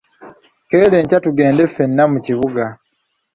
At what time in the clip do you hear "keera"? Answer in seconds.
0.69-0.95